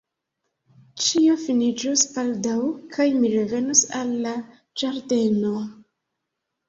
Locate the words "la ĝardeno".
4.25-5.55